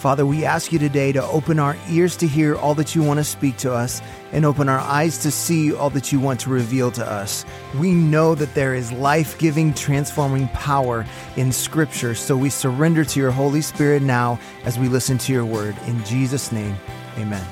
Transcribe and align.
Father, 0.00 0.24
we 0.24 0.46
ask 0.46 0.72
you 0.72 0.78
today 0.78 1.12
to 1.12 1.22
open 1.24 1.58
our 1.58 1.76
ears 1.90 2.16
to 2.16 2.26
hear 2.26 2.56
all 2.56 2.74
that 2.76 2.94
you 2.94 3.02
want 3.02 3.20
to 3.20 3.24
speak 3.24 3.58
to 3.58 3.70
us 3.70 4.00
and 4.32 4.46
open 4.46 4.66
our 4.66 4.78
eyes 4.78 5.18
to 5.18 5.30
see 5.30 5.74
all 5.74 5.90
that 5.90 6.10
you 6.10 6.18
want 6.18 6.40
to 6.40 6.48
reveal 6.48 6.90
to 6.92 7.06
us. 7.06 7.44
We 7.78 7.92
know 7.92 8.34
that 8.34 8.54
there 8.54 8.74
is 8.74 8.90
life 8.92 9.38
giving, 9.38 9.74
transforming 9.74 10.48
power 10.48 11.04
in 11.36 11.52
Scripture, 11.52 12.14
so 12.14 12.34
we 12.34 12.48
surrender 12.48 13.04
to 13.04 13.20
your 13.20 13.30
Holy 13.30 13.60
Spirit 13.60 14.00
now 14.00 14.40
as 14.64 14.78
we 14.78 14.88
listen 14.88 15.18
to 15.18 15.34
your 15.34 15.44
word. 15.44 15.76
In 15.86 16.02
Jesus' 16.06 16.50
name, 16.50 16.76
amen. 17.18 17.46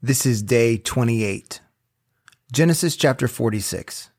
This 0.00 0.24
is 0.24 0.42
day 0.42 0.78
28. 0.78 1.60
Genesis 2.50 2.96
chapter 2.96 3.28
46. 3.28 4.11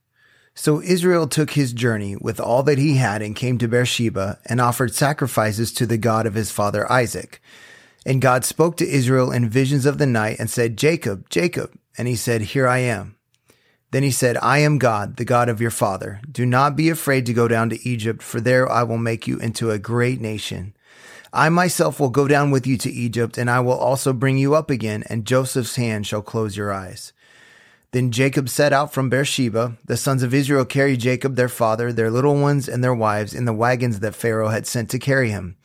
So 0.55 0.81
Israel 0.81 1.27
took 1.27 1.52
his 1.52 1.73
journey 1.73 2.16
with 2.16 2.39
all 2.39 2.63
that 2.63 2.77
he 2.77 2.95
had 2.95 3.21
and 3.21 3.35
came 3.35 3.57
to 3.57 3.67
Beersheba 3.67 4.39
and 4.45 4.61
offered 4.61 4.94
sacrifices 4.94 5.73
to 5.73 5.85
the 5.85 5.98
God 5.98 6.25
of 6.27 6.35
his 6.35 6.52
father 6.52 6.89
Isaac. 6.91 7.41
And 8.05 8.21
God 8.21 8.45
spoke 8.45 8.77
to 8.77 8.88
Israel 8.88 9.31
in 9.31 9.49
visions 9.49 9.85
of 9.85 9.97
the 9.97 10.05
night 10.05 10.38
and 10.39 10.49
said, 10.49 10.77
Jacob, 10.77 11.30
Jacob. 11.30 11.73
And 11.97 12.08
he 12.08 12.16
said, 12.16 12.41
Here 12.41 12.67
I 12.67 12.80
am. 12.80 13.16
Then 13.91 14.03
he 14.03 14.11
said, 14.11 14.38
I 14.41 14.59
am 14.59 14.80
God, 14.80 15.17
the 15.17 15.25
God 15.25 15.49
of 15.49 15.61
your 15.61 15.71
father. 15.71 16.20
Do 16.30 16.45
not 16.45 16.75
be 16.75 16.89
afraid 16.89 17.25
to 17.27 17.33
go 17.33 17.47
down 17.47 17.70
to 17.70 17.88
Egypt, 17.88 18.23
for 18.23 18.41
there 18.41 18.70
I 18.70 18.83
will 18.83 18.97
make 18.97 19.27
you 19.27 19.38
into 19.38 19.70
a 19.70 19.80
great 19.80 20.20
nation. 20.20 20.75
I 21.31 21.49
myself 21.49 21.99
will 21.99 22.09
go 22.09 22.27
down 22.27 22.52
with 22.52 22.66
you 22.66 22.77
to 22.77 22.92
Egypt, 22.92 23.38
and 23.38 23.49
I 23.49 23.59
will 23.59 23.77
also 23.77 24.11
bring 24.11 24.38
you 24.38 24.55
up 24.55 24.70
again, 24.70 25.03
and 25.09 25.25
Joseph's 25.25 25.75
hand 25.75 26.08
shall 26.08 26.23
close 26.23 26.58
your 26.58 26.73
eyes. 26.73 27.14
Then 27.94 28.09
Jacob 28.09 28.49
set 28.49 28.73
out 28.73 28.91
from 28.91 29.11
Beersheba. 29.11 29.77
The 29.86 29.97
sons 29.97 30.23
of 30.23 30.33
Israel 30.33 30.66
carried 30.66 30.99
Jacob, 30.99 31.36
their 31.36 31.47
father, 31.47 31.94
their 31.94 32.09
little 32.09 32.36
ones, 32.36 32.67
and 32.67 32.83
their 32.83 32.94
wives 32.94 33.36
in 33.36 33.45
the 33.45 33.53
wagons 33.53 33.99
that 33.99 34.16
Pharaoh 34.16 34.47
had 34.49 34.66
sent 34.66 34.89
to 34.89 34.99
carry 34.99 35.30
him. 35.30 35.58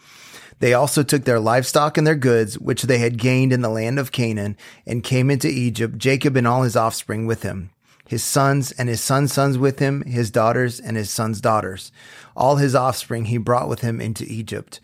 They 0.59 0.75
also 0.75 1.03
took 1.03 1.25
their 1.25 1.41
livestock 1.41 1.97
and 1.97 2.07
their 2.07 2.15
goods, 2.15 2.59
which 2.59 2.83
they 2.83 2.99
had 2.99 3.17
gained 3.17 3.51
in 3.51 3.63
the 3.63 3.71
land 3.71 3.99
of 3.99 4.13
Canaan, 4.13 4.59
and 4.87 5.03
came 5.03 5.31
into 5.31 5.49
Egypt, 5.49 5.97
Jacob 5.97 6.37
and 6.37 6.47
all 6.47 6.65
his 6.65 6.77
offspring 6.77 7.27
with 7.27 7.45
him, 7.45 7.71
his 8.07 8.23
sons 8.23 8.73
and 8.73 8.91
his 8.91 9.01
sons' 9.01 9.33
sons 9.33 9.57
with 9.57 9.79
him, 9.79 10.03
his 10.03 10.31
daughters 10.31 10.79
and 10.79 10.99
his 10.99 11.09
sons' 11.09 11.41
daughters. 11.41 11.93
All 12.37 12.57
his 12.57 12.75
offspring 12.75 13.27
he 13.27 13.39
brought 13.39 13.71
with 13.71 13.81
him 13.81 14.03
into 14.03 14.25
Egypt. 14.25 14.81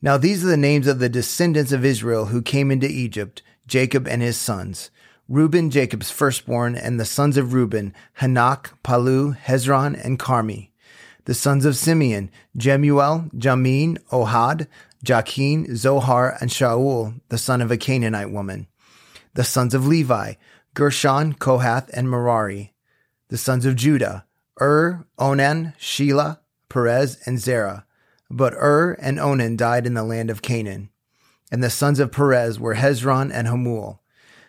Now 0.00 0.16
these 0.16 0.42
are 0.42 0.48
the 0.48 0.56
names 0.56 0.86
of 0.86 0.98
the 0.98 1.10
descendants 1.10 1.72
of 1.72 1.84
Israel 1.84 2.26
who 2.26 2.40
came 2.40 2.70
into 2.70 2.88
Egypt, 2.88 3.42
Jacob 3.66 4.08
and 4.08 4.22
his 4.22 4.38
sons. 4.38 4.90
Reuben, 5.28 5.70
Jacob's 5.70 6.10
firstborn, 6.10 6.76
and 6.76 7.00
the 7.00 7.04
sons 7.04 7.36
of 7.36 7.52
Reuben, 7.52 7.92
Hanoch, 8.20 8.70
Pallu, 8.84 9.36
Hezron, 9.36 10.00
and 10.04 10.20
Carmi. 10.20 10.70
The 11.24 11.34
sons 11.34 11.64
of 11.64 11.76
Simeon, 11.76 12.30
Jemuel, 12.56 13.28
Jamin, 13.34 13.98
Ohad, 14.12 14.68
Jachin, 15.04 15.74
Zohar, 15.74 16.36
and 16.40 16.48
Shaul, 16.48 17.20
the 17.28 17.38
son 17.38 17.60
of 17.60 17.72
a 17.72 17.76
Canaanite 17.76 18.30
woman. 18.30 18.68
The 19.34 19.42
sons 19.42 19.74
of 19.74 19.86
Levi, 19.86 20.34
Gershon, 20.74 21.34
Kohath, 21.34 21.90
and 21.92 22.08
Merari. 22.08 22.72
The 23.28 23.36
sons 23.36 23.66
of 23.66 23.74
Judah, 23.74 24.26
Ur, 24.60 25.06
Onan, 25.18 25.74
Shelah, 25.80 26.38
Perez, 26.68 27.18
and 27.26 27.40
Zerah. 27.40 27.84
But 28.30 28.54
Ur 28.54 28.96
and 29.00 29.18
Onan 29.18 29.56
died 29.56 29.86
in 29.86 29.94
the 29.94 30.04
land 30.04 30.30
of 30.30 30.42
Canaan. 30.42 30.90
And 31.50 31.64
the 31.64 31.70
sons 31.70 31.98
of 31.98 32.12
Perez 32.12 32.60
were 32.60 32.76
Hezron 32.76 33.32
and 33.32 33.48
Hamul. 33.48 33.98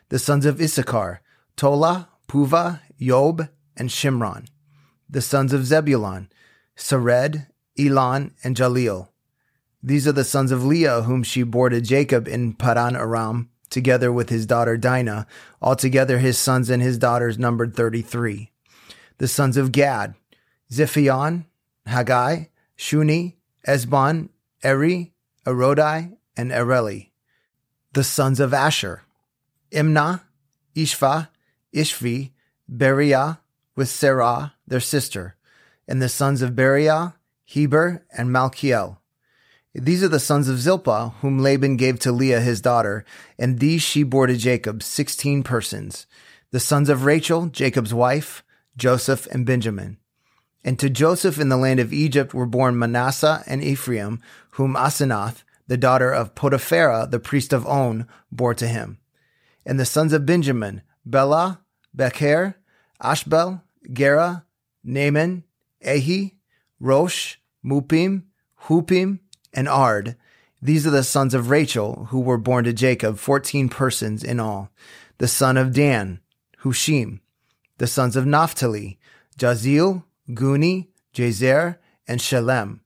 The 0.10 0.20
sons 0.20 0.46
of 0.46 0.62
Issachar, 0.62 1.22
Tola, 1.56 2.10
Puvah, 2.28 2.80
Yob, 2.98 3.50
and 3.76 3.90
Shimron. 3.90 4.48
The 5.10 5.22
sons 5.22 5.54
of 5.54 5.66
Zebulun, 5.66 6.30
Sered, 6.78 7.48
Elon, 7.78 8.34
and 8.44 8.56
Jahleel. 8.56 9.10
These 9.84 10.08
are 10.08 10.14
the 10.14 10.24
sons 10.24 10.52
of 10.52 10.66
Leah 10.66 11.04
whom 11.04 11.24
she 11.24 11.44
bore 11.44 11.70
to 11.70 11.82
Jacob 11.82 12.28
in 12.28 12.54
Paddan-aram, 12.54 13.50
together 13.70 14.12
with 14.12 14.30
his 14.30 14.46
daughter 14.46 14.78
Dinah. 14.78 15.28
Altogether 15.62 16.20
his 16.20 16.38
sons 16.38 16.70
and 16.70 16.82
his 16.82 16.98
daughters 16.98 17.38
numbered 17.38 17.76
thirty-three. 17.76 18.52
The 19.18 19.28
sons 19.28 19.58
of 19.58 19.72
Gad, 19.72 20.16
Ziphion, 20.72 21.46
Haggai, 21.86 22.46
Shuni, 22.78 23.36
Ezbon, 23.68 24.30
Eri, 24.64 25.14
Arodi, 25.46 26.18
and 26.36 26.52
Areli. 26.52 27.12
The 27.94 28.04
sons 28.04 28.40
of 28.40 28.54
Asher, 28.54 29.04
Imnah, 29.72 30.22
Ishvah, 30.76 31.30
Ishvi, 31.74 32.32
Beriah, 32.72 33.40
with 33.76 33.90
Sarah, 33.90 34.54
their 34.66 34.80
sister, 34.80 35.36
and 35.88 36.02
the 36.02 36.10
sons 36.10 36.42
of 36.42 36.52
Beriah, 36.52 37.14
Heber, 37.46 38.06
and 38.12 38.30
Malchiel. 38.30 38.98
These 39.74 40.04
are 40.04 40.08
the 40.08 40.20
sons 40.20 40.50
of 40.50 40.60
Zilpah, 40.60 41.14
whom 41.22 41.40
Laban 41.40 41.78
gave 41.78 42.00
to 42.00 42.12
Leah 42.12 42.42
his 42.42 42.62
daughter, 42.62 43.06
and 43.38 43.60
these 43.60 43.84
she 43.84 44.02
bore 44.02 44.26
to 44.26 44.36
Jacob, 44.36 44.82
sixteen 44.82 45.44
persons. 45.44 46.08
The 46.52 46.60
sons 46.60 46.90
of 46.90 47.06
Rachel, 47.06 47.48
Jacob's 47.48 47.94
wife, 47.94 48.44
Joseph 48.76 49.28
and 49.28 49.46
Benjamin. 49.46 49.98
And 50.64 50.80
to 50.80 50.90
Joseph 50.90 51.40
in 51.40 51.50
the 51.50 51.58
land 51.58 51.80
of 51.80 51.94
Egypt 51.94 52.34
were 52.34 52.46
born 52.46 52.80
Manasseh 52.80 53.44
and 53.46 53.64
Ephraim, 53.64 54.22
whom 54.52 54.76
Asenath, 54.76 55.44
the 55.68 55.78
daughter 55.78 56.12
of 56.12 56.36
Potiphera, 56.36 57.10
the 57.10 57.20
priest 57.20 57.54
of 57.54 57.68
On, 57.68 58.08
bore 58.32 58.54
to 58.56 58.68
him. 58.68 58.98
And 59.68 59.78
the 59.78 59.86
sons 59.86 60.14
of 60.14 60.26
Benjamin, 60.26 60.82
Bela, 61.06 61.60
Becher, 61.94 62.56
Ashbel, 63.02 63.62
Gera, 63.92 64.46
Naaman, 64.82 65.44
Ehi, 65.86 66.36
Rosh, 66.80 67.36
Muppim, 67.66 68.24
Huppim, 68.64 69.20
and 69.54 69.68
Ard. 69.68 70.16
These 70.62 70.88
are 70.88 70.92
the 70.92 71.04
sons 71.04 71.34
of 71.34 71.50
Rachel, 71.50 72.08
who 72.12 72.22
were 72.22 72.38
born 72.38 72.64
to 72.64 72.72
Jacob, 72.72 73.18
fourteen 73.18 73.68
persons 73.68 74.24
in 74.24 74.40
all. 74.40 74.72
The 75.18 75.28
son 75.28 75.58
of 75.58 75.74
Dan, 75.74 76.22
Hushim. 76.64 77.20
The 77.78 77.88
sons 77.88 78.16
of 78.16 78.26
Naphtali, 78.26 78.98
Jahzeel, 79.38 80.06
Guni, 80.30 80.88
Jazer, 81.14 81.78
and 82.08 82.22
Shalem. 82.22 82.80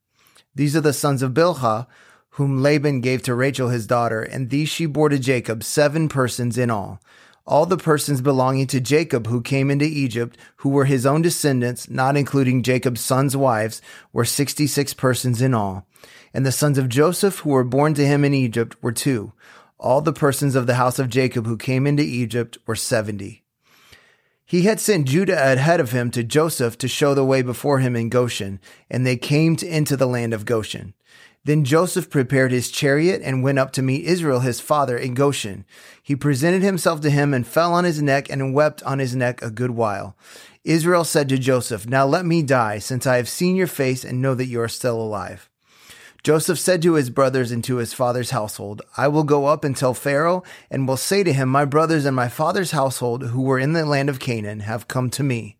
These 0.55 0.75
are 0.75 0.81
the 0.81 0.93
sons 0.93 1.21
of 1.21 1.33
Bilhah, 1.33 1.85
whom 2.31 2.61
Laban 2.61 3.01
gave 3.01 3.21
to 3.23 3.35
Rachel 3.35 3.69
his 3.69 3.87
daughter, 3.87 4.21
and 4.21 4.49
these 4.49 4.69
she 4.69 4.85
bore 4.85 5.09
to 5.09 5.19
Jacob, 5.19 5.63
seven 5.63 6.09
persons 6.09 6.57
in 6.57 6.69
all. 6.69 7.01
All 7.45 7.65
the 7.65 7.77
persons 7.77 8.21
belonging 8.21 8.67
to 8.67 8.79
Jacob 8.79 9.27
who 9.27 9.41
came 9.41 9.71
into 9.71 9.85
Egypt, 9.85 10.37
who 10.57 10.69
were 10.69 10.85
his 10.85 11.05
own 11.05 11.21
descendants, 11.21 11.89
not 11.89 12.15
including 12.15 12.63
Jacob's 12.63 13.01
sons' 13.01 13.35
wives, 13.35 13.81
were 14.13 14.25
sixty 14.25 14.67
six 14.67 14.93
persons 14.93 15.41
in 15.41 15.53
all. 15.53 15.87
And 16.33 16.45
the 16.45 16.51
sons 16.51 16.77
of 16.77 16.87
Joseph 16.87 17.39
who 17.39 17.49
were 17.49 17.63
born 17.63 17.93
to 17.95 18.05
him 18.05 18.23
in 18.23 18.33
Egypt 18.33 18.81
were 18.81 18.93
two. 18.93 19.33
All 19.77 20.01
the 20.01 20.13
persons 20.13 20.55
of 20.55 20.67
the 20.67 20.75
house 20.75 20.99
of 20.99 21.09
Jacob 21.09 21.47
who 21.47 21.57
came 21.57 21.87
into 21.87 22.03
Egypt 22.03 22.57
were 22.65 22.75
seventy. 22.75 23.43
He 24.45 24.61
had 24.63 24.79
sent 24.79 25.07
Judah 25.07 25.53
ahead 25.53 25.79
of 25.79 25.91
him 25.91 26.11
to 26.11 26.23
Joseph 26.23 26.77
to 26.77 26.87
show 26.87 27.13
the 27.13 27.25
way 27.25 27.41
before 27.41 27.79
him 27.79 27.95
in 27.95 28.09
Goshen, 28.09 28.59
and 28.89 29.05
they 29.05 29.17
came 29.17 29.55
to, 29.55 29.67
into 29.67 29.97
the 29.97 30.07
land 30.07 30.33
of 30.33 30.45
Goshen. 30.45 30.93
Then 31.43 31.63
Joseph 31.63 32.09
prepared 32.09 32.51
his 32.51 32.69
chariot 32.69 33.21
and 33.23 33.41
went 33.41 33.57
up 33.57 33.71
to 33.71 33.81
meet 33.81 34.05
Israel 34.05 34.41
his 34.41 34.59
father 34.59 34.95
in 34.95 35.15
Goshen. 35.15 35.65
He 36.01 36.15
presented 36.15 36.61
himself 36.61 37.01
to 37.01 37.09
him 37.09 37.33
and 37.33 37.47
fell 37.47 37.73
on 37.73 37.83
his 37.83 38.01
neck 38.01 38.29
and 38.29 38.53
wept 38.53 38.83
on 38.83 38.99
his 38.99 39.15
neck 39.15 39.41
a 39.41 39.49
good 39.49 39.71
while. 39.71 40.15
Israel 40.63 41.03
said 41.03 41.27
to 41.29 41.39
Joseph, 41.39 41.87
Now 41.87 42.05
let 42.05 42.25
me 42.25 42.43
die, 42.43 42.77
since 42.77 43.07
I 43.07 43.17
have 43.17 43.27
seen 43.27 43.55
your 43.55 43.65
face 43.65 44.03
and 44.05 44.21
know 44.21 44.35
that 44.35 44.45
you 44.45 44.61
are 44.61 44.67
still 44.67 45.01
alive. 45.01 45.49
Joseph 46.23 46.59
said 46.59 46.83
to 46.83 46.93
his 46.93 47.09
brothers 47.09 47.51
and 47.51 47.63
to 47.63 47.77
his 47.77 47.95
father's 47.95 48.29
household, 48.29 48.83
I 48.95 49.07
will 49.07 49.23
go 49.23 49.47
up 49.47 49.63
and 49.63 49.75
tell 49.75 49.95
Pharaoh, 49.95 50.43
and 50.69 50.87
will 50.87 50.97
say 50.97 51.23
to 51.23 51.33
him, 51.33 51.49
My 51.49 51.65
brothers 51.65 52.05
and 52.05 52.15
my 52.15 52.29
father's 52.29 52.69
household, 52.69 53.23
who 53.29 53.41
were 53.41 53.57
in 53.57 53.73
the 53.73 53.83
land 53.87 54.07
of 54.07 54.19
Canaan, 54.19 54.59
have 54.59 54.87
come 54.87 55.09
to 55.09 55.23
me. 55.23 55.57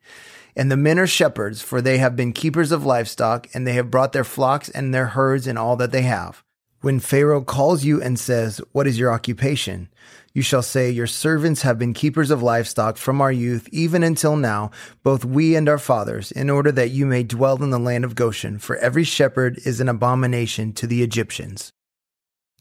And 0.56 0.71
the 0.71 0.77
men 0.77 1.00
are 1.00 1.07
shepherds, 1.07 1.62
for 1.62 1.81
they 1.81 1.98
have 1.98 2.15
been 2.15 2.33
keepers 2.33 2.71
of 2.71 2.86
livestock, 2.86 3.48
and 3.53 3.65
they 3.65 3.74
have 3.74 3.92
brought 3.92 4.13
their 4.13 4.24
flocks 4.24 4.69
and 4.69 4.94
their 4.94 5.07
herds 5.07 5.48
and 5.48 5.57
all 5.57 5.75
that 5.77 5.92
they 5.92 6.01
have. 6.03 6.44
When 6.81 7.00
Pharaoh 7.00 7.44
calls 7.44 7.83
you 7.83 8.01
and 8.01 8.19
says, 8.19 8.59
What 8.71 8.88
is 8.88 8.98
your 8.98 9.12
occupation? 9.12 9.88
You 10.33 10.42
shall 10.42 10.63
say, 10.63 10.89
Your 10.89 11.07
servants 11.07 11.62
have 11.62 11.77
been 11.77 11.94
keepers 11.94 12.31
of 12.31 12.42
livestock 12.42 12.98
from 12.98 13.21
our 13.21 13.31
youth, 13.31 13.69
even 13.71 14.03
until 14.03 14.36
now, 14.36 14.71
both 15.03 15.24
we 15.24 15.56
and 15.56 15.69
our 15.69 15.77
fathers, 15.77 16.31
in 16.31 16.50
order 16.50 16.71
that 16.71 16.89
you 16.89 17.06
may 17.06 17.24
dwell 17.24 17.62
in 17.62 17.69
the 17.69 17.80
land 17.80 18.03
of 18.03 18.15
Goshen, 18.15 18.57
for 18.57 18.77
every 18.77 19.03
shepherd 19.03 19.59
is 19.63 19.80
an 19.80 19.89
abomination 19.89 20.74
to 20.74 20.88
the 20.88 21.03
Egyptians. 21.03 21.71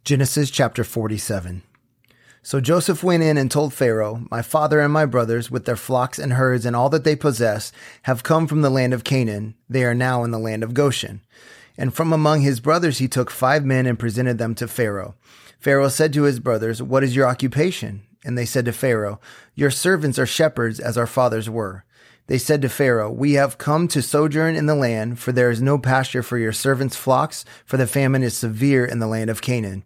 Genesis 0.05 0.51
chapter 0.51 0.85
47. 0.85 1.63
So 2.43 2.59
Joseph 2.59 3.05
went 3.05 3.23
in 3.23 3.37
and 3.37 3.51
told 3.51 3.75
Pharaoh, 3.75 4.25
My 4.31 4.41
father 4.41 4.81
and 4.81 4.93
my 4.93 5.05
brothers, 5.05 5.51
with 5.51 5.67
their 5.67 5.77
flocks 5.77 6.19
and 6.19 6.33
herds 6.33 6.65
and 6.65 6.75
all 6.75 6.89
that 6.89 7.05
they 7.05 7.15
possess, 7.15 7.71
have 8.03 8.23
come 8.23 8.47
from 8.47 8.63
the 8.63 8.71
land 8.71 8.95
of 8.95 9.05
Canaan. 9.05 9.55
They 9.69 9.85
are 9.85 9.95
now 9.95 10.25
in 10.25 10.31
the 10.31 10.39
land 10.39 10.63
of 10.63 10.73
Goshen. 10.73 11.21
And 11.77 11.95
from 11.95 12.13
among 12.13 12.41
his 12.41 12.61
brothers 12.61 12.99
he 12.99 13.09
took 13.09 13.31
five 13.31 13.65
men 13.65 13.85
and 13.87 13.99
presented 13.99 14.39
them 14.39 14.55
to 14.55 14.67
Pharaoh. 14.67 15.17
Pharaoh 15.59 15.89
said 15.89 16.15
to 16.15 16.23
his 16.23 16.41
brothers, 16.41 16.83
What 16.83 17.05
is 17.05 17.15
your 17.15 17.27
occupation? 17.27 18.03
And 18.25 18.37
they 18.37 18.47
said 18.47 18.65
to 18.65 18.73
Pharaoh, 18.73 19.21
Your 19.55 19.71
servants 19.71 20.19
are 20.19 20.27
shepherds 20.27 20.81
as 20.81 20.97
our 20.97 21.07
fathers 21.07 21.49
were. 21.51 21.85
They 22.31 22.39
said 22.39 22.63
to 22.63 22.69
Pharaoh, 22.69 23.11
We 23.11 23.33
have 23.33 23.59
come 23.59 23.89
to 23.89 24.01
sojourn 24.01 24.55
in 24.55 24.67
the 24.67 24.77
land, 24.77 25.19
for 25.19 25.33
there 25.33 25.51
is 25.51 25.61
no 25.61 25.79
pasture 25.79 26.23
for 26.23 26.39
your 26.39 26.53
servants' 26.53 26.95
flocks, 26.95 27.45
for 27.67 27.77
the 27.77 27.89
famine 27.89 28.23
is 28.23 28.37
severe 28.37 28.85
in 28.85 29.01
the 29.01 29.09
land 29.09 29.31
of 29.31 29.43
Canaan. 29.43 29.83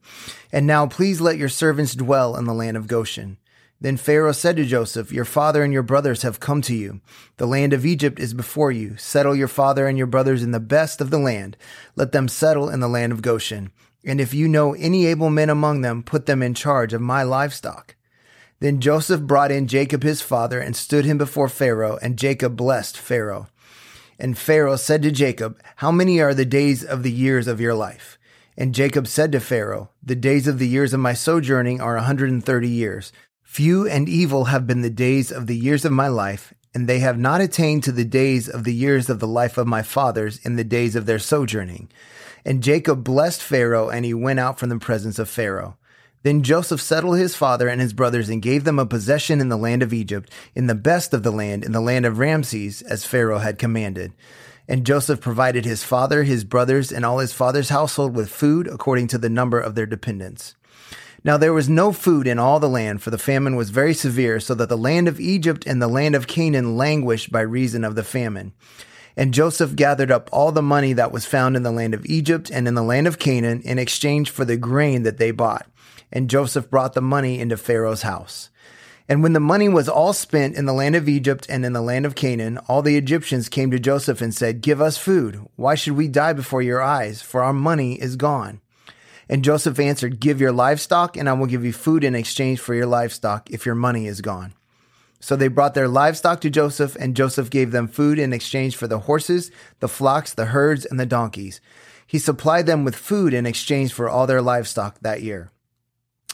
And 0.52 0.66
now 0.66 0.86
please 0.86 1.22
let 1.22 1.38
your 1.38 1.48
servants 1.48 1.94
dwell 1.94 2.36
in 2.36 2.44
the 2.44 2.52
land 2.52 2.76
of 2.76 2.86
Goshen. 2.86 3.38
Then 3.80 3.96
Pharaoh 3.96 4.32
said 4.32 4.56
to 4.56 4.66
Joseph, 4.66 5.10
Your 5.10 5.24
father 5.24 5.62
and 5.62 5.72
your 5.72 5.82
brothers 5.82 6.20
have 6.20 6.38
come 6.38 6.60
to 6.60 6.74
you. 6.74 7.00
The 7.38 7.46
land 7.46 7.72
of 7.72 7.86
Egypt 7.86 8.20
is 8.20 8.34
before 8.34 8.70
you. 8.70 8.98
Settle 8.98 9.34
your 9.34 9.48
father 9.48 9.86
and 9.86 9.96
your 9.96 10.06
brothers 10.06 10.42
in 10.42 10.50
the 10.50 10.60
best 10.60 11.00
of 11.00 11.08
the 11.08 11.18
land. 11.18 11.56
Let 11.96 12.12
them 12.12 12.28
settle 12.28 12.68
in 12.68 12.80
the 12.80 12.88
land 12.88 13.14
of 13.14 13.22
Goshen. 13.22 13.72
And 14.04 14.20
if 14.20 14.34
you 14.34 14.48
know 14.48 14.74
any 14.74 15.06
able 15.06 15.30
men 15.30 15.48
among 15.48 15.80
them, 15.80 16.02
put 16.02 16.26
them 16.26 16.42
in 16.42 16.52
charge 16.52 16.92
of 16.92 17.00
my 17.00 17.22
livestock. 17.22 17.96
Then 18.64 18.80
Joseph 18.80 19.20
brought 19.20 19.50
in 19.50 19.68
Jacob 19.68 20.02
his 20.02 20.22
father 20.22 20.58
and 20.58 20.74
stood 20.74 21.04
him 21.04 21.18
before 21.18 21.50
Pharaoh, 21.50 21.98
and 22.00 22.16
Jacob 22.16 22.56
blessed 22.56 22.96
Pharaoh. 22.96 23.48
And 24.18 24.38
Pharaoh 24.38 24.76
said 24.76 25.02
to 25.02 25.10
Jacob, 25.10 25.60
How 25.76 25.92
many 25.92 26.18
are 26.18 26.32
the 26.32 26.46
days 26.46 26.82
of 26.82 27.02
the 27.02 27.12
years 27.12 27.46
of 27.46 27.60
your 27.60 27.74
life? 27.74 28.16
And 28.56 28.74
Jacob 28.74 29.06
said 29.06 29.32
to 29.32 29.40
Pharaoh, 29.40 29.90
The 30.02 30.14
days 30.14 30.48
of 30.48 30.58
the 30.58 30.66
years 30.66 30.94
of 30.94 31.00
my 31.00 31.12
sojourning 31.12 31.82
are 31.82 31.98
a 31.98 32.04
hundred 32.04 32.30
and 32.30 32.42
thirty 32.42 32.70
years. 32.70 33.12
Few 33.42 33.86
and 33.86 34.08
evil 34.08 34.46
have 34.46 34.66
been 34.66 34.80
the 34.80 34.88
days 34.88 35.30
of 35.30 35.46
the 35.46 35.58
years 35.58 35.84
of 35.84 35.92
my 35.92 36.08
life, 36.08 36.54
and 36.72 36.88
they 36.88 37.00
have 37.00 37.18
not 37.18 37.42
attained 37.42 37.84
to 37.84 37.92
the 37.92 38.06
days 38.06 38.48
of 38.48 38.64
the 38.64 38.72
years 38.72 39.10
of 39.10 39.20
the 39.20 39.28
life 39.28 39.58
of 39.58 39.66
my 39.66 39.82
fathers 39.82 40.40
in 40.42 40.56
the 40.56 40.64
days 40.64 40.96
of 40.96 41.04
their 41.04 41.18
sojourning. 41.18 41.90
And 42.46 42.62
Jacob 42.62 43.04
blessed 43.04 43.42
Pharaoh, 43.42 43.90
and 43.90 44.06
he 44.06 44.14
went 44.14 44.40
out 44.40 44.58
from 44.58 44.70
the 44.70 44.78
presence 44.78 45.18
of 45.18 45.28
Pharaoh. 45.28 45.76
Then 46.24 46.42
Joseph 46.42 46.80
settled 46.80 47.18
his 47.18 47.36
father 47.36 47.68
and 47.68 47.82
his 47.82 47.92
brothers 47.92 48.30
and 48.30 48.40
gave 48.40 48.64
them 48.64 48.78
a 48.78 48.86
possession 48.86 49.42
in 49.42 49.50
the 49.50 49.58
land 49.58 49.82
of 49.82 49.92
Egypt, 49.92 50.30
in 50.54 50.66
the 50.66 50.74
best 50.74 51.12
of 51.12 51.22
the 51.22 51.30
land, 51.30 51.62
in 51.62 51.72
the 51.72 51.82
land 51.82 52.06
of 52.06 52.18
Ramses, 52.18 52.80
as 52.80 53.04
Pharaoh 53.04 53.40
had 53.40 53.58
commanded. 53.58 54.14
And 54.66 54.86
Joseph 54.86 55.20
provided 55.20 55.66
his 55.66 55.84
father, 55.84 56.22
his 56.22 56.42
brothers, 56.42 56.90
and 56.90 57.04
all 57.04 57.18
his 57.18 57.34
father's 57.34 57.68
household 57.68 58.16
with 58.16 58.30
food 58.30 58.66
according 58.66 59.08
to 59.08 59.18
the 59.18 59.28
number 59.28 59.60
of 59.60 59.74
their 59.74 59.84
dependents. 59.84 60.54
Now 61.22 61.36
there 61.36 61.52
was 61.52 61.68
no 61.68 61.92
food 61.92 62.26
in 62.26 62.38
all 62.38 62.58
the 62.58 62.70
land, 62.70 63.02
for 63.02 63.10
the 63.10 63.18
famine 63.18 63.54
was 63.54 63.68
very 63.68 63.92
severe, 63.92 64.40
so 64.40 64.54
that 64.54 64.70
the 64.70 64.78
land 64.78 65.08
of 65.08 65.20
Egypt 65.20 65.66
and 65.66 65.82
the 65.82 65.88
land 65.88 66.14
of 66.14 66.26
Canaan 66.26 66.78
languished 66.78 67.32
by 67.32 67.42
reason 67.42 67.84
of 67.84 67.96
the 67.96 68.04
famine. 68.04 68.54
And 69.14 69.34
Joseph 69.34 69.76
gathered 69.76 70.10
up 70.10 70.30
all 70.32 70.52
the 70.52 70.62
money 70.62 70.94
that 70.94 71.12
was 71.12 71.26
found 71.26 71.54
in 71.54 71.62
the 71.62 71.70
land 71.70 71.92
of 71.92 72.06
Egypt 72.06 72.50
and 72.50 72.66
in 72.66 72.74
the 72.74 72.82
land 72.82 73.06
of 73.06 73.18
Canaan 73.18 73.60
in 73.60 73.78
exchange 73.78 74.30
for 74.30 74.46
the 74.46 74.56
grain 74.56 75.02
that 75.02 75.18
they 75.18 75.30
bought. 75.30 75.66
And 76.14 76.30
Joseph 76.30 76.70
brought 76.70 76.94
the 76.94 77.02
money 77.02 77.38
into 77.38 77.58
Pharaoh's 77.58 78.02
house. 78.02 78.48
And 79.06 79.22
when 79.22 79.34
the 79.34 79.40
money 79.40 79.68
was 79.68 79.88
all 79.88 80.14
spent 80.14 80.56
in 80.56 80.64
the 80.64 80.72
land 80.72 80.96
of 80.96 81.08
Egypt 81.08 81.46
and 81.50 81.66
in 81.66 81.74
the 81.74 81.82
land 81.82 82.06
of 82.06 82.14
Canaan, 82.14 82.56
all 82.68 82.80
the 82.80 82.96
Egyptians 82.96 83.50
came 83.50 83.70
to 83.70 83.78
Joseph 83.78 84.22
and 84.22 84.34
said, 84.34 84.62
Give 84.62 84.80
us 84.80 84.96
food. 84.96 85.46
Why 85.56 85.74
should 85.74 85.92
we 85.92 86.08
die 86.08 86.32
before 86.32 86.62
your 86.62 86.80
eyes? 86.80 87.20
For 87.20 87.42
our 87.42 87.52
money 87.52 88.00
is 88.00 88.16
gone. 88.16 88.62
And 89.28 89.44
Joseph 89.44 89.78
answered, 89.78 90.20
Give 90.20 90.40
your 90.40 90.52
livestock, 90.52 91.16
and 91.16 91.28
I 91.28 91.34
will 91.34 91.46
give 91.46 91.64
you 91.64 91.72
food 91.72 92.02
in 92.02 92.14
exchange 92.14 92.60
for 92.60 92.74
your 92.74 92.86
livestock 92.86 93.50
if 93.50 93.66
your 93.66 93.74
money 93.74 94.06
is 94.06 94.22
gone. 94.22 94.54
So 95.20 95.36
they 95.36 95.48
brought 95.48 95.74
their 95.74 95.88
livestock 95.88 96.40
to 96.42 96.50
Joseph, 96.50 96.96
and 96.96 97.16
Joseph 97.16 97.50
gave 97.50 97.72
them 97.72 97.88
food 97.88 98.18
in 98.18 98.32
exchange 98.32 98.76
for 98.76 98.86
the 98.86 99.00
horses, 99.00 99.50
the 99.80 99.88
flocks, 99.88 100.34
the 100.34 100.46
herds, 100.46 100.84
and 100.84 101.00
the 101.00 101.06
donkeys. 101.06 101.60
He 102.06 102.18
supplied 102.18 102.66
them 102.66 102.84
with 102.84 102.94
food 102.94 103.32
in 103.32 103.46
exchange 103.46 103.92
for 103.92 104.08
all 104.08 104.26
their 104.26 104.42
livestock 104.42 104.98
that 105.00 105.22
year. 105.22 105.50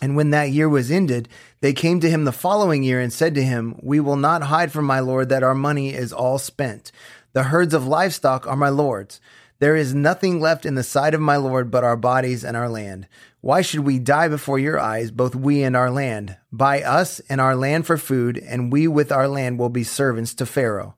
And 0.00 0.17
when 0.17 0.31
that 0.31 0.50
year 0.50 0.69
was 0.69 0.91
ended, 0.91 1.29
they 1.61 1.73
came 1.73 2.00
to 2.00 2.11
him 2.11 2.25
the 2.25 2.32
following 2.32 2.82
year 2.82 3.00
and 3.00 3.12
said 3.12 3.35
to 3.35 3.43
him, 3.43 3.79
We 3.82 4.00
will 4.00 4.17
not 4.17 4.44
hide 4.44 4.73
from 4.73 4.87
my 4.87 5.00
Lord 5.00 5.29
that 5.29 5.43
our 5.43 5.55
money 5.55 5.93
is 5.94 6.12
all 6.12 6.38
spent. 6.38 6.91
The 7.32 7.44
herds 7.44 7.75
of 7.75 7.87
livestock 7.87 8.47
are 8.47 8.56
my 8.56 8.70
Lord's. 8.70 9.20
There 9.61 9.76
is 9.76 9.94
nothing 9.94 10.41
left 10.41 10.64
in 10.64 10.75
the 10.75 10.82
sight 10.82 11.12
of 11.12 11.20
my 11.20 11.37
Lord 11.37 11.70
but 11.70 11.85
our 11.85 11.97
bodies 11.97 12.44
and 12.44 12.56
our 12.56 12.69
land. 12.69 13.06
Why 13.43 13.61
should 13.61 13.81
we 13.81 13.99
die 13.99 14.29
before 14.29 14.58
your 14.58 14.81
eyes, 14.81 15.11
both 15.11 15.35
we 15.35 15.62
and 15.62 15.76
our 15.76 15.91
land? 15.91 16.37
Buy 16.50 16.82
us 16.82 17.20
and 17.29 17.43
our 17.43 17.55
land 17.55 17.87
for 17.87 17.99
food, 17.99 18.38
and 18.38 18.73
we 18.73 18.88
with 18.88 19.12
our 19.12 19.29
land 19.29 19.58
will 19.58 19.69
be 19.69 19.85
servants 19.85 20.32
to 20.35 20.46
Pharaoh. 20.46 20.94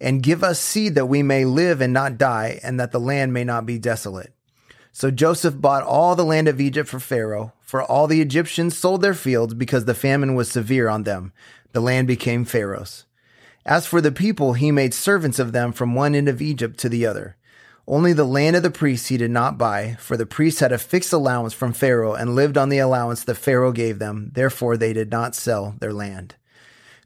And 0.00 0.22
give 0.22 0.44
us 0.44 0.60
seed 0.60 0.94
that 0.96 1.06
we 1.06 1.22
may 1.22 1.46
live 1.46 1.80
and 1.80 1.94
not 1.94 2.18
die, 2.18 2.60
and 2.62 2.78
that 2.78 2.92
the 2.92 3.00
land 3.00 3.32
may 3.32 3.44
not 3.44 3.64
be 3.64 3.78
desolate. 3.78 4.33
So 4.96 5.10
Joseph 5.10 5.60
bought 5.60 5.82
all 5.82 6.14
the 6.14 6.24
land 6.24 6.46
of 6.46 6.60
Egypt 6.60 6.88
for 6.88 7.00
Pharaoh, 7.00 7.52
for 7.60 7.82
all 7.82 8.06
the 8.06 8.20
Egyptians 8.20 8.78
sold 8.78 9.02
their 9.02 9.12
fields 9.12 9.52
because 9.52 9.86
the 9.86 9.92
famine 9.92 10.36
was 10.36 10.48
severe 10.48 10.88
on 10.88 11.02
them. 11.02 11.32
The 11.72 11.80
land 11.80 12.06
became 12.06 12.44
Pharaoh's. 12.44 13.04
As 13.66 13.86
for 13.86 14.00
the 14.00 14.12
people, 14.12 14.52
he 14.52 14.70
made 14.70 14.94
servants 14.94 15.40
of 15.40 15.50
them 15.50 15.72
from 15.72 15.96
one 15.96 16.14
end 16.14 16.28
of 16.28 16.40
Egypt 16.40 16.78
to 16.78 16.88
the 16.88 17.06
other. 17.06 17.36
Only 17.88 18.12
the 18.12 18.22
land 18.22 18.54
of 18.54 18.62
the 18.62 18.70
priests 18.70 19.08
he 19.08 19.16
did 19.16 19.32
not 19.32 19.58
buy, 19.58 19.96
for 19.98 20.16
the 20.16 20.26
priests 20.26 20.60
had 20.60 20.70
a 20.70 20.78
fixed 20.78 21.12
allowance 21.12 21.54
from 21.54 21.72
Pharaoh 21.72 22.14
and 22.14 22.36
lived 22.36 22.56
on 22.56 22.68
the 22.68 22.78
allowance 22.78 23.24
that 23.24 23.34
Pharaoh 23.34 23.72
gave 23.72 23.98
them. 23.98 24.30
Therefore, 24.32 24.76
they 24.76 24.92
did 24.92 25.10
not 25.10 25.34
sell 25.34 25.74
their 25.80 25.92
land. 25.92 26.36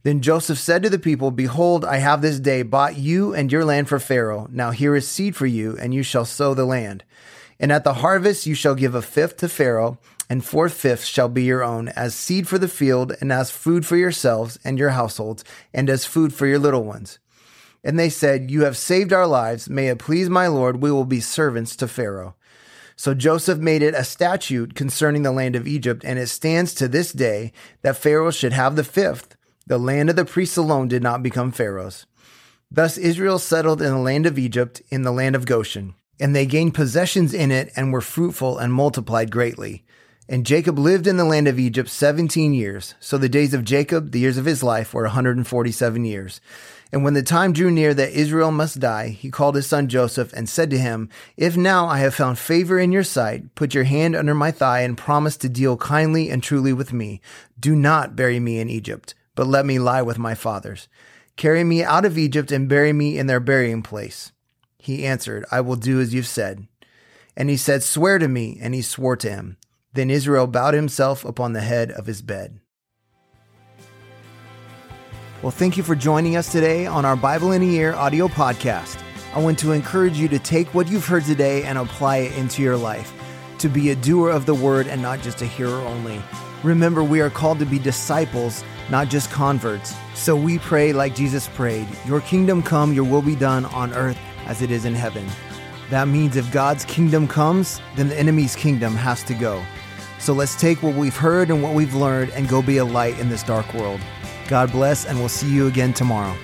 Then 0.03 0.21
Joseph 0.21 0.59
said 0.59 0.83
to 0.83 0.91
the 0.91 0.99
people, 0.99 1.31
Behold, 1.31 1.87
I 1.87 1.97
have 1.97 2.21
this 2.21 2.39
day 2.39 2.61
bought 2.61 2.99
you 2.99 3.33
and 3.35 3.51
your 3.51 3.65
land 3.65 3.89
for 3.89 3.99
Pharaoh. 3.99 4.47
Now 4.51 4.73
here 4.73 4.95
is 4.95 5.09
seed 5.09 5.35
for 5.35 5.47
you, 5.47 5.79
and 5.79 5.95
you 5.95 6.03
shall 6.03 6.27
sow 6.27 6.53
the 6.53 6.67
land. 6.67 7.03
And 7.61 7.73
at 7.73 7.85
the 7.85 7.95
harvest 7.95 8.47
you 8.47 8.55
shall 8.55 8.75
give 8.75 8.95
a 8.95 9.03
fifth 9.03 9.37
to 9.39 9.49
Pharaoh, 9.49 9.99
and 10.31 10.45
four 10.45 10.69
fifths 10.69 11.07
shall 11.07 11.29
be 11.29 11.43
your 11.43 11.65
own, 11.65 11.89
as 11.89 12.15
seed 12.15 12.47
for 12.47 12.59
the 12.59 12.69
field, 12.69 13.17
and 13.21 13.33
as 13.33 13.51
food 13.51 13.87
for 13.87 13.97
yourselves 13.97 14.59
and 14.65 14.79
your 14.79 14.91
households, 14.91 15.43
and 15.73 15.89
as 15.89 16.05
food 16.05 16.33
for 16.33 16.47
your 16.47 16.59
little 16.59 16.85
ones. 16.85 17.19
And 17.83 17.99
they 17.99 18.11
said, 18.11 18.51
You 18.51 18.65
have 18.65 18.77
saved 18.77 19.13
our 19.13 19.27
lives. 19.27 19.69
May 19.69 19.89
it 19.89 19.99
please 19.99 20.29
my 20.29 20.47
Lord, 20.47 20.83
we 20.83 20.93
will 20.93 21.05
be 21.05 21.21
servants 21.21 21.75
to 21.77 21.89
Pharaoh. 21.89 22.35
So 22.97 23.15
Joseph 23.15 23.59
made 23.59 23.83
it 23.83 23.95
a 23.95 24.03
statute 24.03 24.75
concerning 24.75 25.23
the 25.23 25.33
land 25.33 25.55
of 25.55 25.69
Egypt, 25.69 26.05
and 26.05 26.19
it 26.19 26.27
stands 26.27 26.75
to 26.75 26.89
this 26.89 27.13
day 27.13 27.53
that 27.83 27.97
Pharaoh 27.97 28.33
should 28.33 28.53
have 28.53 28.75
the 28.75 28.85
fifth. 28.85 29.37
The 29.67 29.79
land 29.79 30.11
of 30.11 30.17
the 30.17 30.25
priests 30.25 30.57
alone 30.57 30.89
did 30.89 31.03
not 31.03 31.23
become 31.23 31.53
Pharaoh's. 31.53 32.07
Thus 32.71 32.99
Israel 32.99 33.39
settled 33.39 33.81
in 33.81 33.93
the 33.93 33.99
land 33.99 34.27
of 34.27 34.39
Egypt, 34.39 34.83
in 34.91 35.03
the 35.03 35.13
land 35.13 35.37
of 35.37 35.47
Goshen, 35.47 35.95
and 36.21 36.35
they 36.35 36.47
gained 36.47 36.75
possessions 36.75 37.33
in 37.33 37.51
it 37.51 37.73
and 37.77 37.93
were 37.93 38.01
fruitful 38.01 38.59
and 38.59 38.73
multiplied 38.73 39.31
greatly. 39.31 39.85
And 40.29 40.45
Jacob 40.45 40.79
lived 40.79 41.07
in 41.07 41.17
the 41.17 41.25
land 41.25 41.49
of 41.49 41.59
Egypt 41.59 41.89
seventeen 41.89 42.53
years. 42.53 42.95
So 43.01 43.17
the 43.17 43.31
days 43.31 43.55
of 43.55 43.65
Jacob, 43.65 44.11
the 44.11 44.19
years 44.19 44.37
of 44.37 44.45
his 44.45 44.63
life, 44.63 44.93
were 44.93 45.05
a 45.05 45.09
147 45.09 46.05
years. 46.05 46.41
And 46.93 47.05
when 47.05 47.15
the 47.15 47.23
time 47.23 47.53
drew 47.53 47.71
near 47.71 47.95
that 47.95 48.13
Israel 48.13 48.51
must 48.51 48.81
die, 48.81 49.09
he 49.09 49.31
called 49.31 49.55
his 49.55 49.67
son 49.67 49.89
Joseph 49.89 50.33
and 50.33 50.49
said 50.49 50.71
to 50.71 50.79
him, 50.79 51.09
If 51.37 51.57
now 51.57 51.87
I 51.87 51.99
have 51.99 52.15
found 52.15 52.39
favor 52.39 52.79
in 52.79 52.93
your 52.93 53.05
sight, 53.05 53.55
put 53.55 53.75
your 53.75 53.85
hand 53.85 54.17
under 54.17 54.35
my 54.35 54.51
thigh 54.51 54.81
and 54.81 54.97
promise 54.97 55.37
to 55.39 55.49
deal 55.49 55.77
kindly 55.77 56.31
and 56.31 56.43
truly 56.43 56.73
with 56.73 56.93
me. 56.93 57.21
Do 57.59 57.77
not 57.77 58.17
bury 58.17 58.41
me 58.41 58.59
in 58.59 58.71
Egypt, 58.71 59.15
but 59.35 59.47
let 59.47 59.67
me 59.67 59.79
lie 59.79 60.03
with 60.03 60.19
my 60.19 60.35
fathers. 60.35 60.89
Carry 61.37 61.63
me 61.63 61.83
out 61.83 62.05
of 62.05 62.19
Egypt 62.19 62.51
and 62.51 62.69
bury 62.69 62.93
me 62.93 63.19
in 63.19 63.27
their 63.27 63.41
burying 63.41 63.83
place. 63.83 64.33
He 64.79 65.05
answered, 65.05 65.45
I 65.51 65.61
will 65.61 65.77
do 65.77 66.01
as 66.01 66.15
you've 66.15 66.27
said. 66.27 66.67
And 67.37 67.51
he 67.51 67.57
said, 67.57 67.83
Swear 67.83 68.19
to 68.19 68.29
me. 68.29 68.59
And 68.61 68.75
he 68.75 68.83
swore 68.83 69.17
to 69.17 69.31
him. 69.31 69.57
Then 69.93 70.11
Israel 70.11 70.47
bowed 70.47 70.75
himself 70.75 71.25
upon 71.25 71.53
the 71.53 71.61
head 71.61 71.91
of 71.91 72.07
his 72.07 72.23
bed. 72.23 72.61
Well, 75.43 75.53
thank 75.53 75.77
you 75.77 75.83
for 75.83 75.95
joining 75.95 76.37
us 76.37 76.51
today 76.51 76.87
on 76.87 77.05
our 77.05 77.17
Bible 77.17 77.53
in 77.53 77.63
a 77.63 77.67
Year 77.67 77.95
audio 77.95 78.27
podcast. 78.27 79.01
I 79.35 79.41
want 79.41 79.59
to 79.61 79.73
encourage 79.73 80.19
you 80.19 80.27
to 80.29 80.39
take 80.39 80.75
what 80.75 80.89
you've 80.89 81.07
heard 81.07 81.25
today 81.25 81.63
and 81.63 81.79
apply 81.79 82.19
it 82.19 82.37
into 82.37 82.61
your 82.61 82.77
life, 82.77 83.13
to 83.59 83.69
be 83.69 83.91
a 83.91 83.97
doer 83.97 84.31
of 84.31 84.47
the 84.47 84.55
word 84.55 84.89
and 84.89 85.01
not 85.01 85.21
just 85.21 85.43
a 85.43 85.47
hearer 85.47 85.79
only. 85.83 86.21
Remember, 86.65 87.05
we 87.05 87.21
are 87.21 87.31
called 87.31 87.61
to 87.61 87.67
be 87.67 87.79
disciples, 87.79 88.65
not 88.91 89.09
just 89.09 89.31
converts. 89.31 89.95
So 90.15 90.35
we 90.35 90.59
pray 90.59 90.93
like 90.93 91.15
Jesus 91.15 91.47
prayed 91.49 91.87
Your 92.05 92.21
kingdom 92.21 92.63
come, 92.63 92.93
your 92.93 93.05
will 93.05 93.23
be 93.23 93.37
done 93.37 93.65
on 93.67 93.95
earth 93.95 94.19
as 94.49 94.63
it 94.63 94.71
is 94.71 94.85
in 94.85 94.95
heaven. 94.95 95.27
That 95.91 96.09
means 96.09 96.37
if 96.37 96.51
God's 96.53 96.85
kingdom 96.85 97.29
comes, 97.29 97.81
then 97.97 98.09
the 98.09 98.19
enemy's 98.19 98.57
kingdom 98.57 98.95
has 98.97 99.23
to 99.25 99.35
go. 99.35 99.63
So 100.19 100.33
let's 100.33 100.61
take 100.61 100.83
what 100.83 100.95
we've 100.95 101.17
heard 101.17 101.51
and 101.51 101.63
what 101.63 101.75
we've 101.75 101.95
learned 101.95 102.33
and 102.33 102.49
go 102.49 102.61
be 102.61 102.79
a 102.79 102.85
light 102.85 103.19
in 103.19 103.29
this 103.29 103.43
dark 103.43 103.73
world. 103.73 104.01
God 104.49 104.73
bless, 104.73 105.07
and 105.07 105.19
we'll 105.19 105.29
see 105.29 105.49
you 105.49 105.67
again 105.69 105.93
tomorrow. 105.93 106.37